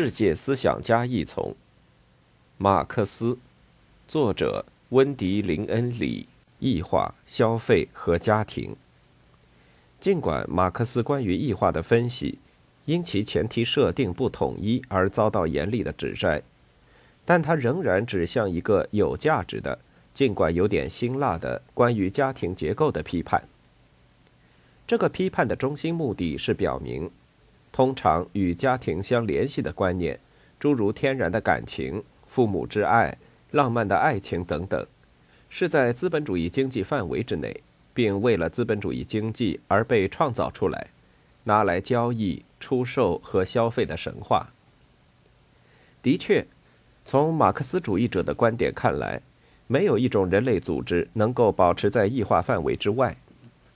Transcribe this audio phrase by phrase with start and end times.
[0.00, 1.56] 世界思想家一丛，
[2.56, 3.36] 马克思，
[4.06, 6.28] 作者温迪·林恩里，
[6.60, 8.76] 异化、消费和家庭。
[10.00, 12.38] 尽管马克思关于异化的分析，
[12.84, 16.40] 因其前提设定不统一而遭到严厉的指摘，
[17.24, 19.80] 但他仍然指向一个有价值的，
[20.14, 23.42] 尽管有点辛辣的关于家庭结构的批判。
[24.86, 27.10] 这个批判的中心目的是表明。
[27.70, 30.18] 通常与家庭相联系的观念，
[30.58, 33.16] 诸如天然的感情、父母之爱、
[33.52, 34.84] 浪漫的爱情等等，
[35.48, 37.62] 是在资本主义经济范围之内，
[37.94, 40.88] 并为了资本主义经济而被创造出来，
[41.44, 44.52] 拿来交易、出售和消费的神话。
[46.02, 46.46] 的确，
[47.04, 49.20] 从马克思主义者的观点看来，
[49.66, 53.16] 没有一种人类组织能够保持在异化范围之外，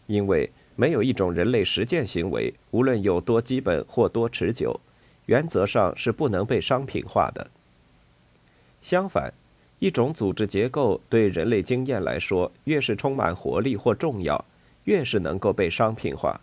[0.07, 0.51] 因为。
[0.83, 4.81] 没有一种人类实践行为，无论有多基本或多持久，
[5.27, 7.49] 原则上是不能被商品化的。
[8.81, 9.33] 相反，
[9.79, 14.45] 一种组织结构对人类经验来说，越是充满活力或重要，
[14.83, 16.41] 越是能够被商品化。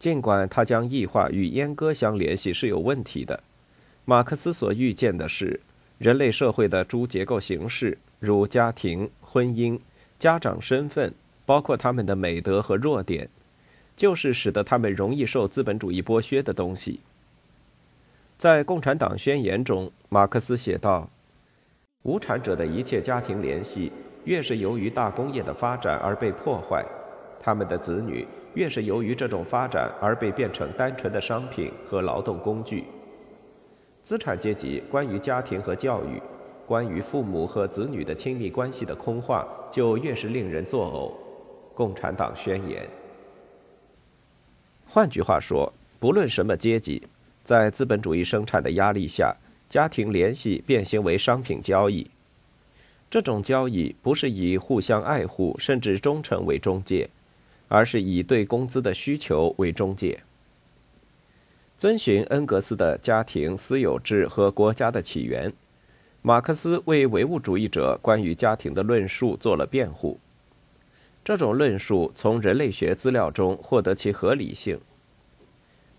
[0.00, 3.40] 尽管他将异化与阉割相联系是有问题的，
[4.04, 5.60] 马克思所预见的是，
[5.98, 9.78] 人类社会的诸结构形式，如家庭、婚姻、
[10.18, 11.14] 家长身份。
[11.46, 13.28] 包括他们的美德和弱点，
[13.96, 17.00] 就是使得他们容易受资本主义剥削的东西。
[18.36, 21.08] 在《共产党宣言》中，马克思写道
[22.02, 23.92] ：“无产者的一切家庭联系，
[24.24, 26.84] 越是由于大工业的发展而被破坏，
[27.38, 32.84] 他们的子女越是由于这种发展而被变成单纯的商品和劳动工具。
[34.02, 36.20] 资产阶级关于家庭和教育，
[36.66, 41.23] 关于父母和子女的亲密关系的空话，就越是令人作呕。”
[41.74, 42.88] 共产党宣言。
[44.86, 47.02] 换句话说，不论什么阶级，
[47.42, 49.34] 在资本主义生产的压力下，
[49.68, 52.06] 家庭联系变形为商品交易。
[53.10, 57.08] 这种交易不是以互相爱护甚至忠诚为中介，
[57.68, 60.20] 而是以对工资的需求为中介。
[61.76, 65.52] 遵循恩格斯的家庭私有制和国家的起源，
[66.22, 70.18] 马克思为唯物主义者关于家庭的论述做了辩护。
[71.24, 74.78] 这种论述从人类学资料中获得其合理性。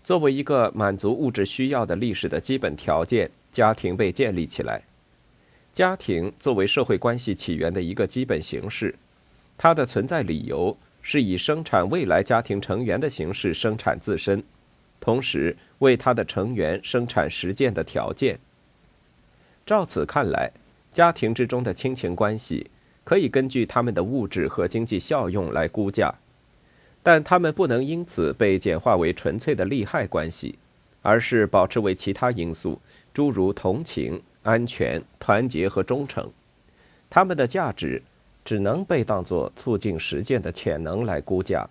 [0.04, 4.80] 作为一个满足物质需要的历史的基本条件，家庭被建立起来。
[5.72, 8.94] 家庭作为社会关系起源的一个基本形式，
[9.58, 14.40] 它的存在理由是以生产未来家庭成员的形式生产自身，
[15.00, 18.38] 同时为它的成员生产实践的条件。
[19.66, 20.52] 照此看来，
[20.92, 22.70] 家庭之中的亲情关系。
[23.06, 26.12] 可以根据他们的物质和经济效用来估价，
[27.04, 30.58] 但他们不能因此被简化为纯粹的利害关系，
[31.02, 32.80] 而是保持为其他因素，
[33.14, 36.28] 诸如同情、安全、团结和忠诚。
[37.08, 38.02] 他们的价值
[38.44, 41.64] 只能被当作促进实践的潜能来估价。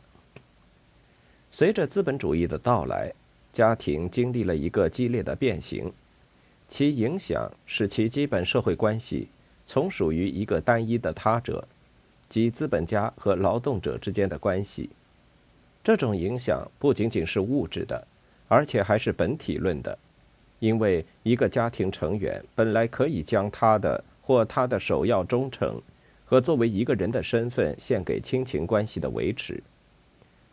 [1.52, 3.12] 随着资本主义的到来，
[3.52, 5.92] 家庭经历了一个激烈的变形，
[6.70, 9.28] 其影响使其基本社会关系。
[9.68, 11.68] 从属于一个单一的他者，
[12.30, 14.90] 即资本家和劳动者之间的关系。
[15.84, 18.08] 这种影响不仅仅是物质的，
[18.48, 19.98] 而且还是本体论的，
[20.60, 25.82] 因为一个家庭成员本来可以将他的或他的首要忠诚
[26.26, 29.62] 和作为一个人的身份献给亲情关系的维持，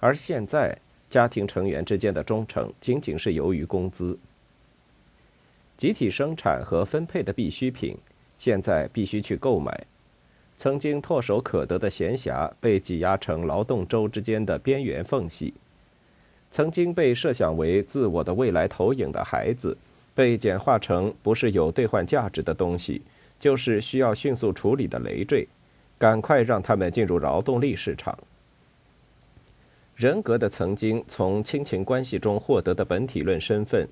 [0.01, 0.77] 而现在
[1.09, 4.19] 家庭成员之间的忠诚仅仅是由于工资。
[5.79, 7.97] 集体生产和分配的必需品。
[8.45, 9.87] 现在必须去购买，
[10.59, 15.53] 曾经唾手可得的闲暇被挤压成劳动周之间的边缘缝隙；
[16.51, 19.77] 曾经被设想为自我的未来投影的孩子，
[20.13, 23.03] 被简化成不是有兑换价值的东西，
[23.39, 25.47] 就是需要迅速处理的累赘。
[25.97, 28.19] 赶快让他们进入劳动力市场。
[29.95, 33.89] 人格的曾经从亲情关系中获得的本体论身份。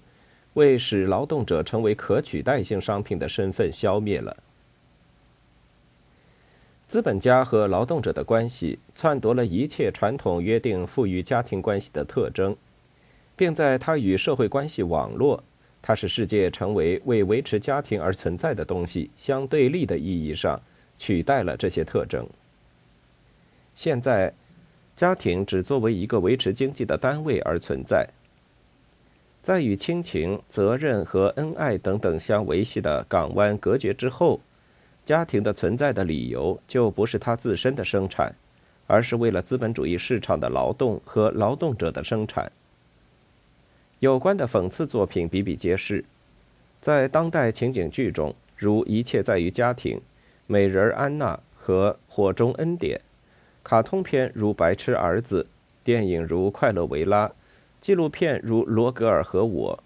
[0.55, 4.36] 为使劳动者成为可取代性商品的身份消灭了。
[6.91, 12.57] 资本家和劳动者的关系篡夺了一切传统约定赋予家庭关系的特征，
[13.37, 15.41] 并在它与社会关系网络，
[15.81, 20.60] 它使世界成为为维持家庭而存在的东西相对立的意义上，
[20.98, 22.27] 取代了这些特征。
[23.77, 24.34] 现在，
[24.97, 28.09] 家庭只作为一个维持经济的单位而存在。
[29.45, 34.41] 在与亲情、责任和恩爱等等相维系的港湾隔绝之后，
[35.10, 38.33] 家庭的存在的理由就不是它自身的生产，
[38.86, 42.53] 而是为了资本主义市场的劳动和劳动者的生产。
[43.98, 46.04] 有关的讽刺作品比比皆是，
[46.80, 49.97] 在当代情景剧中，如《一切在于家庭》
[50.47, 52.97] 《美人儿安娜》和《火中恩典》，
[53.65, 55.42] 卡通片如《白痴儿子》，
[55.83, 57.27] 电影如《快乐维拉》，
[57.80, 59.77] 纪录片如《罗格尔和我》，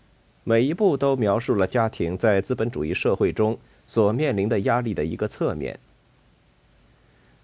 [0.45, 5.79] 每一部都描述了家庭在资本主义社会中所面临的压力的一个侧面。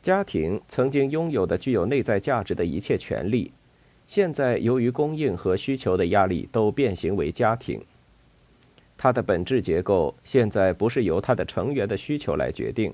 [0.02, 3.52] 家庭曾经拥有的具有内在价值的一切权利，
[4.06, 7.82] 现在由于供应和需求的压力，都变形为家庭。
[8.96, 12.92] 它的本质结构现在不是由它的成员的需求来决定，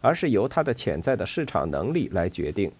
[0.00, 2.70] 而是由它的潜在的市场能力来决定。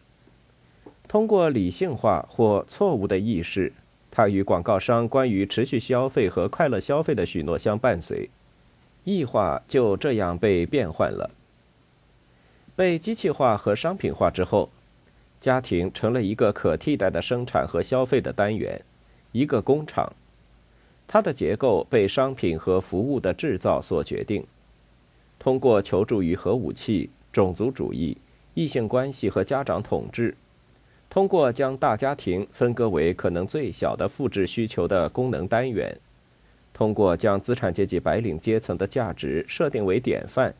[1.06, 3.73] 通过理性化或错误的意识，
[4.11, 8.29] 它与广告商关于持续消费和快乐消费的许诺相伴随，
[9.05, 11.31] 异化就这样被变换了。
[12.75, 14.71] 被机器化和商品化之后，
[15.41, 18.81] 家庭成了一个可替代的生产和消费的单元，
[19.33, 20.12] 一个工厂。
[21.06, 24.45] 它的结构被商品和服务的制造所决定。
[25.39, 28.17] 通过求助于核武器、种族主义、
[28.55, 30.35] 异性关系和家长统治，
[31.11, 36.01] 通过将大家庭分割为可能最小的复制需求的功能单元，
[36.75, 40.53] 通过将资产阶级白领阶层的价值设定为典范，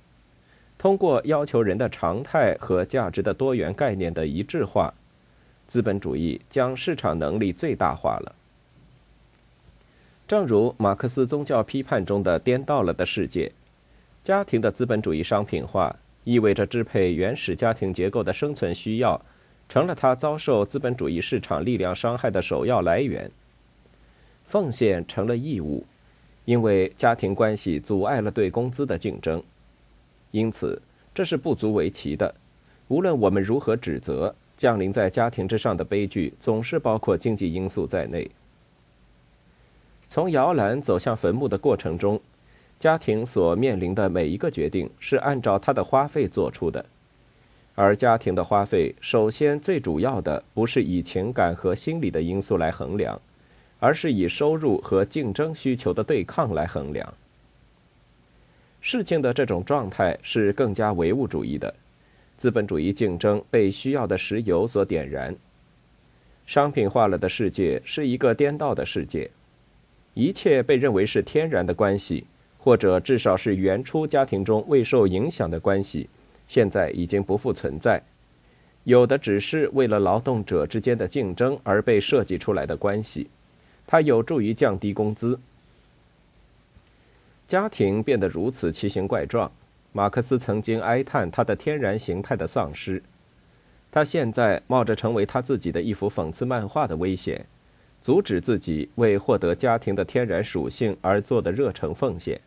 [0.79, 4.95] 通过要求人的常态和价值的多元概念的一致化，
[5.67, 8.33] 资本主义将市场能力最大化了。
[10.29, 13.51] 正如马克思宗教批判中的颠倒了的世界，
[14.23, 19.21] 家庭的资本主义商品化意味着支配原始家庭结构的生存需要，
[19.69, 23.29] 成了他遭受资本主义市场力量伤害的首要来源。
[24.45, 25.85] 奉献成了义务，
[26.45, 29.43] 因为家庭关系阻碍了对工资的竞争。
[30.31, 30.81] 因此，
[31.15, 32.35] 这是不足为奇的。
[32.89, 38.31] 无论我们如何指责，降临在家庭之上的悲剧总是包括经济因素在内。
[40.09, 42.21] 从摇篮走向坟墓的过程中，
[42.79, 46.85] 家庭所面临的每一个决定是按照他的花费做出的，
[47.75, 53.21] 而家庭的花费首先最主要的不是以情感和心理的因素来衡量，
[53.85, 57.13] 而是以收入和竞争需求的对抗来衡量。
[58.81, 61.75] 事情的这种状态是更加唯物主义的，
[62.39, 65.37] 资本主义竞争被需要的石油所点燃，
[66.47, 69.31] 商品化了的世界是一个颠倒的世界。
[70.15, 72.25] 一切被认为是天然的关系，
[72.57, 76.09] 或者至少是原初家庭中未受影响的关系，
[76.49, 78.03] 现在已经不复存在。
[78.85, 83.29] 有的只是为了劳动者之间的竞争而被设计出来的关系，
[83.87, 85.39] 它有助于降低工资。
[87.47, 89.51] 家庭变得如此奇形怪状，
[89.93, 93.03] 马克思曾经哀叹他的天然形态的丧失。
[93.93, 97.47] 他现在冒着成为他自己的一幅讽刺漫画的危险。
[98.03, 102.39] 阻止自己为获得家庭的天然属性而做的热诚奉献，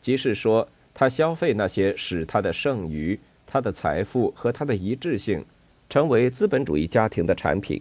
[0.00, 3.16] 即是说，他消费那些使他的剩余、
[3.46, 5.44] 他的财富和他的一致性
[5.88, 7.80] 成为资本主义家庭的产品。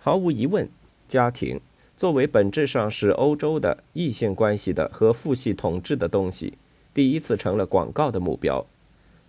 [0.00, 0.68] 毫无疑问，
[1.08, 1.60] 家庭
[1.96, 6.52] 作为本质上是欧洲的异性关系的和父系统治的东西，
[6.94, 8.64] 第一次成了广告的目标。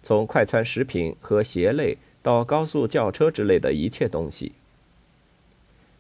[0.04, 4.52] 从快餐食品和鞋类到高速轿车之类的一切东西。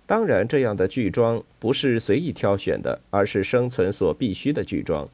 [0.05, 5.07] 当然，这样的剧装不是随意挑选的，而是生存所必须的剧装，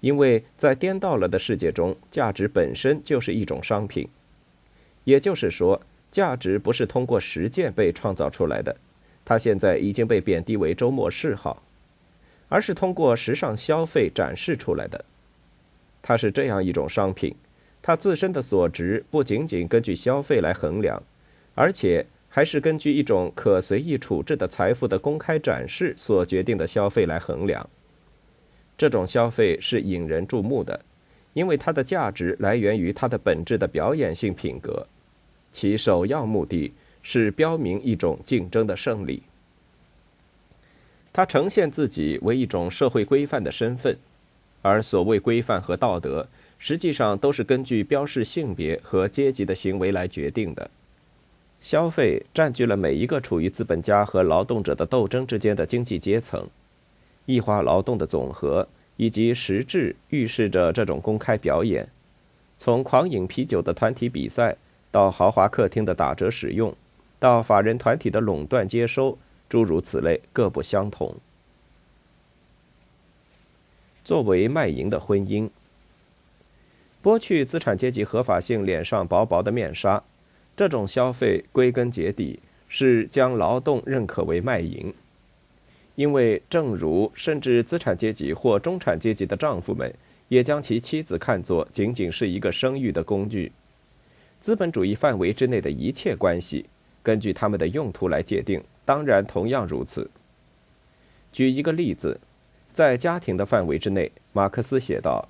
[0.00, 4.08] 因为在颠倒了的世界中，价值本身就是一种商品。
[5.04, 5.80] 也就是说，
[6.12, 8.76] 价值不是通过实践被创造出来的，
[9.24, 11.62] 它现在已经被贬低为周末嗜好，
[12.48, 15.04] 而是通过时尚消费展示出来的。
[16.02, 17.34] 它是这样一种商品，
[17.82, 21.02] 它自身的所值不仅仅根据消费来衡量，
[21.54, 22.06] 而且。
[22.34, 27.70] 还是根据一种可随意处置的财富的公开展示所决定的消费来衡量。
[28.76, 30.80] 这种消费是引人注目的，
[31.34, 34.84] 因为它的价值来源于它的本质的表演性品格，
[35.52, 36.72] 其首要目的
[37.04, 39.22] 是标明一种竞争的胜利。
[41.12, 43.96] 它呈现自己为一种社会规范的身份，
[44.62, 46.26] 而所谓规范和道德，
[46.58, 50.68] 实际上都是根据标示性别和阶级的行为来决定的。
[51.60, 56.46] 消费占据了每一个处于资本家和劳动者的斗争之间的经济阶层，
[57.26, 61.88] 异化劳动的总和以及实质预示着这种公开表演。
[62.58, 64.56] 从狂饮啤酒的团体比赛，
[64.90, 66.74] 到豪华客厅的打折使用，
[67.24, 69.16] 到法人团体的垄断接收，
[69.48, 71.16] 诸如此类，各不相同。
[74.04, 75.48] 作为卖淫的婚姻，
[77.02, 80.02] 剥去资产阶级合法性脸上薄薄的面纱。
[80.54, 84.92] 这种消费归根结底是将劳动认可为卖淫，
[85.94, 89.90] 因为正如甚至资产阶级或中产阶级的丈夫们
[90.28, 93.50] 也将其妻子看作仅仅是一个生育的工具。
[94.42, 96.66] 资本主义范围之内的一切关系，
[97.04, 100.10] 根据他们的用途来界定，当然同样如此。
[101.30, 102.18] 举一个例子，
[102.72, 105.28] 在家庭的范围之内，马克思写道：“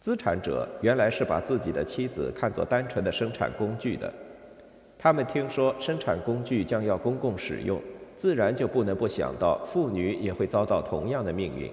[0.00, 4.12] 资产者原来是把自己的妻子看作单纯的生产工具的，
[4.98, 7.80] 他们听说生产工具将要公共使用。”
[8.18, 11.70] 自然就不能不想到，妇女也会遭到同样的命运。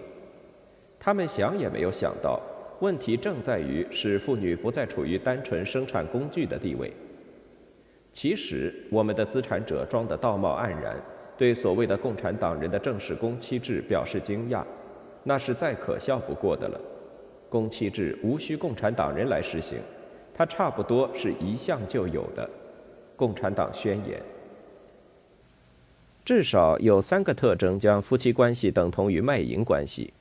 [1.00, 2.40] 他们想也没有想到，
[2.82, 6.94] 问题正在于使妇女不再处于单纯生产工具的地位。
[8.16, 10.96] 其实，我们的资产者装得道貌岸然，
[11.38, 14.64] 对所谓的共产党人的正式公妻制表示惊讶，
[15.26, 16.80] 那是再可笑不过的了。
[17.50, 19.80] 公妻制无需共产党人来实行，
[20.34, 22.46] 它差不多是一向就有的。
[23.18, 24.18] 《共产党宣言》。
[26.24, 30.14] 至少有三个特征将夫妻关系等同于卖淫关系。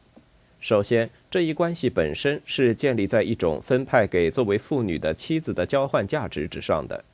[0.59, 7.05] 首先，这一关系本身是建立在一种分派给作为妇女的妻子的交换价值之上的，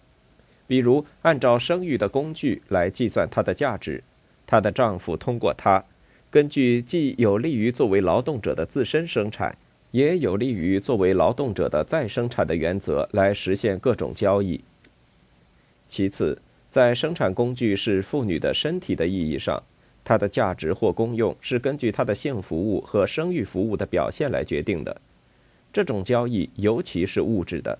[0.71, 4.05] 比如按照生育的工具来计算她的价值，
[4.47, 5.85] 她的丈夫通过她，
[6.31, 9.59] 根据既有利于作为劳动者的自身生产，
[9.91, 14.61] 也有利于作为劳动者的再生产的原则来实现各种交易。
[15.89, 19.61] 其次，在生产工具是妇女的身体的意义上，
[20.05, 25.00] 它的价值或功用是根据它的性服务和生育服务的表现来决定的。
[25.73, 27.77] 这种交易尤其是物质的，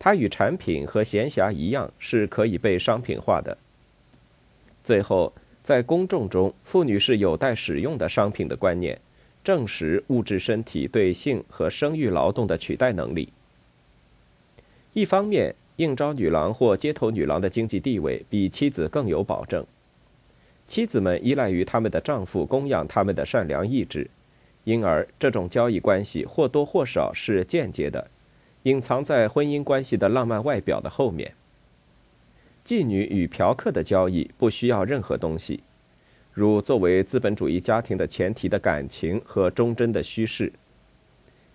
[0.00, 3.56] 它与产品和闲暇一样是可以被商品化的。
[4.82, 8.98] 最后，在公众中，妇女是有待使用的商品的观念，
[9.44, 13.28] 证实物质身体对性和生育劳动的取代能力。
[14.92, 15.54] 一方面。
[15.76, 19.64] 应招女郎或街头女郎的经济地位比妻子更有保证。
[20.68, 24.10] 妻子们依赖于他们的丈夫供养他们的善良意志，
[24.64, 28.10] 因而这种交易关系或多或少是间接的，
[28.64, 31.32] 隐藏在婚姻关系的浪漫外表的后面。
[32.64, 35.62] 妓女与嫖客的交易不需要任何东西，
[36.32, 40.52] 如作为资本主义家庭的前提的感情和忠贞的虚饰。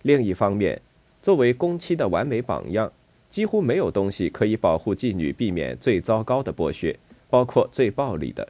[0.01, 0.81] 另一方面，
[1.21, 2.91] 作为公妻的完美榜样。
[3.27, 6.97] 几乎没有东西可以保护妓女避免最糟糕的剥削，
[7.29, 8.47] 包括最暴力的。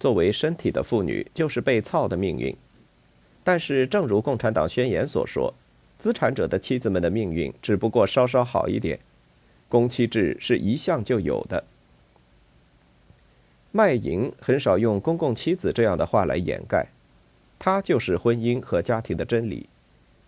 [0.00, 2.56] 作为身体的妇女，就是被操的命运。
[3.42, 5.52] 但是，正如《共产党宣言》所说，
[6.04, 8.98] 资产者的妻子们的命运只不过稍稍好一点。
[9.70, 11.64] 公妻制是一向就有的。
[13.72, 16.88] 卖淫很少用“公共妻子”这样的话来掩盖，
[17.58, 19.66] 它就是婚姻和家庭的真理，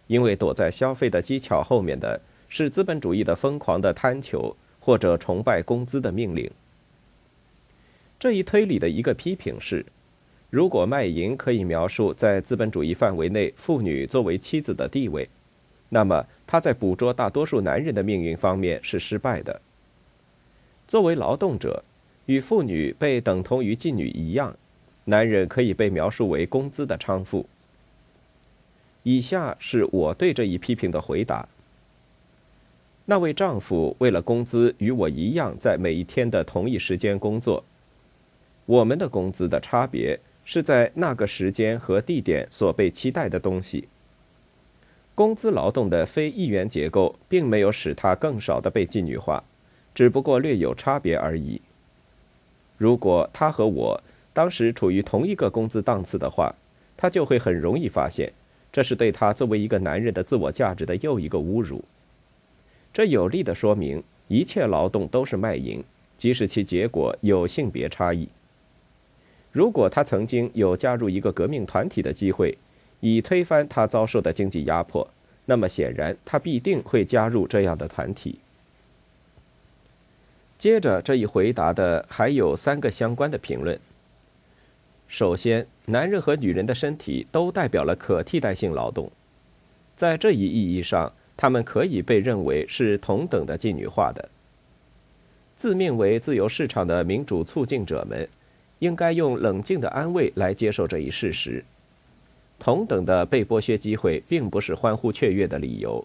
[0.07, 2.23] 因为躲在消费的技巧后面的。
[2.49, 6.51] 是资本主义的疯狂的贪求，或者崇拜工资的命令。
[8.19, 9.85] 这一推理的一个批评是：
[10.49, 15.29] 如果卖淫可以描述在资本主义范围内妇女作为妻子的地位，
[15.89, 19.61] 那么他在捕捉大多数男人的命运方面是失败的。
[20.89, 21.85] 作为劳动者，
[22.27, 24.57] 与妇女被等同于妓女一样，
[25.05, 27.47] 男人可以被描述为工资的娼妇。
[29.03, 31.49] 以下是我对这一批评的回答。
[33.05, 37.63] 那位丈夫为了工资与我一样，在每一天的同一时间工作。
[38.65, 43.87] 我们的工资的差别是在那个时间和地点所被期待的东西。
[45.17, 49.43] 工资劳动的非一元结构并没有使它更少的被妓女化，
[49.95, 51.59] 只不过略有差别而已。
[52.77, 54.03] 如果他和我
[54.35, 56.55] 当时处于同一个工资档次的话，
[56.99, 58.31] 他就会很容易发现，
[58.71, 61.83] 这是对他作为一个男人的自我价值的又一个侮辱。
[62.93, 65.83] 这有力地说明，一切劳动都是卖淫，
[66.19, 68.29] 即使其结果有性别差异。
[69.51, 72.59] 如果他曾经有加入一个革命团体的机会，
[73.01, 75.09] 以推翻他遭受的经济压迫，
[75.45, 78.39] 那么显然他必定会加入这样的团体。
[80.59, 83.79] 接着这一回答的还有三个相关的评论。
[85.09, 89.11] 首先，男人和女人的身体都代表了可替代性劳动，
[89.97, 91.13] 在这一意义上。
[91.39, 94.31] 他们可以被认为是同等的妓女化的。
[95.55, 98.27] 自命为自由市场的民主促进者们，
[98.79, 101.63] 应该用冷静的安慰来接受这一事实：
[102.59, 106.05] 同等的被剥削机会，并不是欢呼雀跃的理由。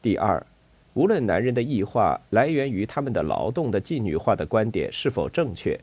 [0.00, 0.44] 第二，
[0.94, 5.78] 无论男人的异化来源于他们的劳动的妓女化的观点是否正确，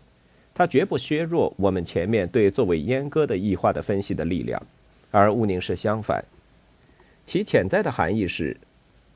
[0.53, 4.62] 它绝不削弱我们前面对作为阉割的异化的分析的力量，
[5.10, 6.24] 而毋宁是相反。
[7.25, 8.56] 其潜在的含义是，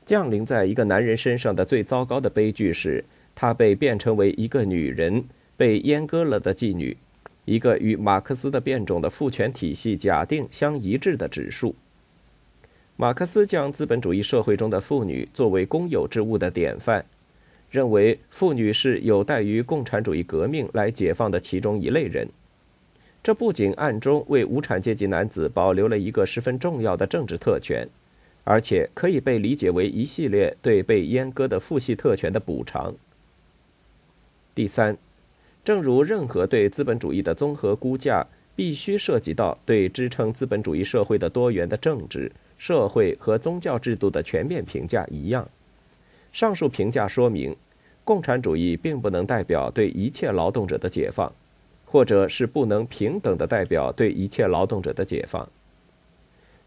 [0.06, 5.24] 降临在一个男人身上的最糟糕的悲剧是，他被变成为一个女人，
[5.56, 6.96] 被阉割了的妓女，
[7.44, 11.74] 一个与马克思的变种的父权体系假定相一致的指数。
[12.96, 17.04] 马克思将资本主义社会中的妇女作为公有之物的典范，
[17.70, 22.28] 认为妇女是有待于共产主义革命来解放的其中一类人。
[23.22, 27.88] 这不仅暗中为无产阶级男子保留了一个十分重要的政治特权，
[28.44, 32.94] 而且可以被理解为一系列对被阉割的父系特权的补偿。
[34.54, 34.96] 第三，
[35.64, 42.30] 正如任何对资本主义的综合估价必须涉及到对支撑资本主义社会的多元的政治。
[42.56, 45.46] 社会和宗教制度的全面评价一样，
[46.32, 47.54] 上述评价说明，
[48.04, 51.30] 共产主义并不能代表对一切劳动者的解放，
[51.84, 55.46] 或者是不能平等的代表对一切劳动者的解放。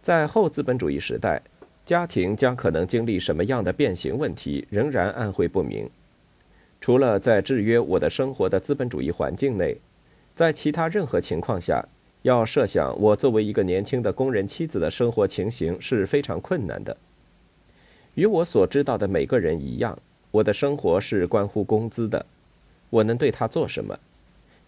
[0.03, 1.41] 在后资本主义时代，
[1.85, 5.89] 家庭将可能经历什么样的变形问题，仍然暗晦不明。
[6.79, 9.77] 除了在制约我的生活的资本主义环境内，
[10.35, 11.85] 在其他任何情况下。
[12.23, 16.97] 要设想我作为一个年轻的工人妻子的生活情形是非常困难的。
[18.15, 19.97] 与我所知道的每个人一样，
[20.31, 22.25] 我的生活是关乎工资的。
[22.89, 23.97] 我能对他做什么？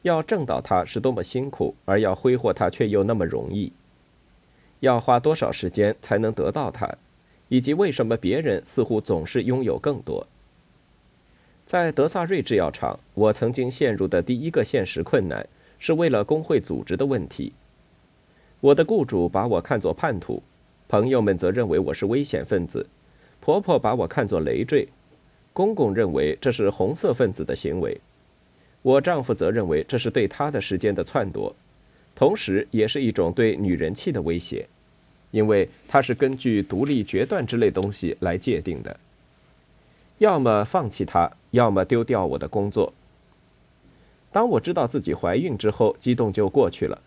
[0.03, 3.73] 要挣到它是多么辛苦，而要挥霍它却又那么容易。
[4.79, 6.89] 要花多少时间才能得到它？
[7.49, 10.25] 以及为什么别人似乎总是拥有更多？
[11.69, 15.45] 在德萨瑞制药厂，我曾经陷入的第一个现实困难。
[15.77, 17.53] 是为了工会组织的问题。
[18.59, 20.41] 我的雇主把我看作叛徒，
[20.87, 22.83] 朋友们则认为我是危险分子，
[23.39, 24.87] 婆婆把我看作累赘，
[25.53, 27.95] 公公认为这是红色分子的行为，
[28.81, 31.55] 我丈夫则认为这是对他的时间的篡夺，
[32.15, 34.67] 同时也是一种对女人气的威胁，
[35.29, 38.99] 因为它是根据独立决断之类东西来界定的。
[40.19, 42.93] 要么放弃它，要么丢掉我的工作。
[44.31, 47.01] 当我知道自己怀孕之后，激动就过去了。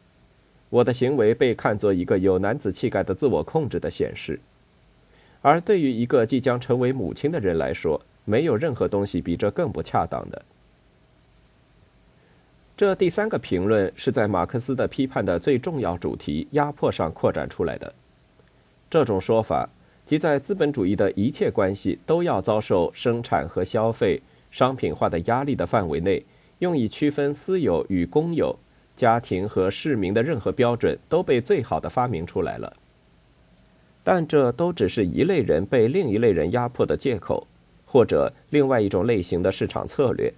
[0.70, 4.40] 我的行为被看作一个有男子气概的自我控制的显示，
[5.42, 10.42] 而对于一个即将成为母亲的人来说，没有任何东西比这更不恰当的。
[12.74, 17.92] 这第三个评论是在马克思的批判的最重要主题——压迫上扩展出来的。
[18.88, 19.68] 这种说法，
[20.04, 26.24] 即在资本主义的一切关系都要遭受生产和消费、商品化的压力的范围内。
[26.58, 28.56] 用以区分私有与公有、
[28.96, 32.72] 家庭和市民的任何标准都被最好的发明出来了，
[34.04, 37.48] 但这都只是一类人被另一类人压迫的借口，
[37.84, 40.32] 或者另外一种类型的市场策略。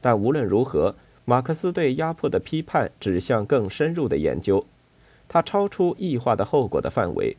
[0.00, 0.94] 但无论如何，
[1.26, 4.64] 马克思对压迫的批判指向更深入的研究，
[5.28, 7.36] 它超出异化的后果的范围，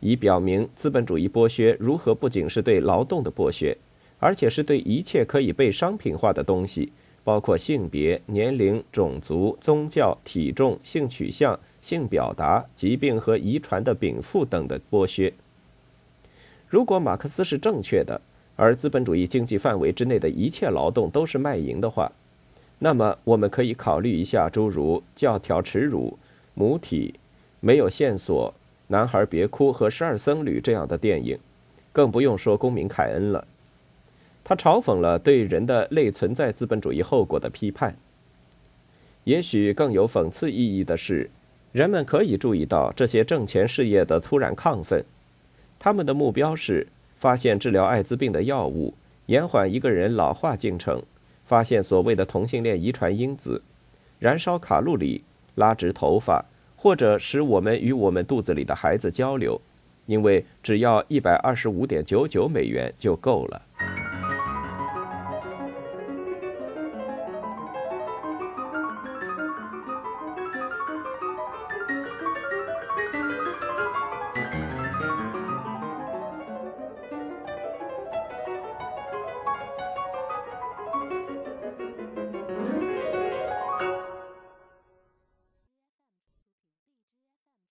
[0.00, 3.76] 以表明资本主义剥削如何不仅是对劳动的剥削，
[4.18, 6.92] 而且是对一切可以被商品化的东西。
[7.24, 15.32] 包括性别、年龄、种族、宗教、体重、性取向、性表达、疾病和遗传的禀赋等的剥削。
[16.68, 18.20] 如果马克思是正确的，
[18.54, 22.12] 而资本主义经济范围之内的一切劳动都是卖淫的话，
[22.78, 26.10] 那么我们可以考虑一下诸如《教条耻辱》、
[26.54, 27.12] 《母体》、
[27.58, 28.54] 《没有线索》、
[28.88, 31.38] 《男孩别哭》和《十二僧侣》这样的电影，
[31.92, 33.46] 更不用说《公民凯恩》了。
[34.44, 37.96] 他嘲讽了对人的类存在资本主义后果的批判。
[39.24, 41.28] 也许更有讽刺意义的是，
[41.72, 45.04] 人们可以注意到这些挣钱事业的突然亢奋。
[45.80, 46.86] 他们的目标是
[47.18, 48.94] 发现治疗艾滋病的药物，
[49.26, 51.02] 延缓一个人老化进程，
[51.44, 53.60] 发现所谓的同性恋遗传因子，
[54.20, 55.24] 燃烧卡路里，
[55.56, 56.44] 拉直头发，
[56.76, 59.60] 或者使我们与我们肚子里的孩子交流，
[60.04, 63.62] 因为只要一百二十五点九九美元就够了。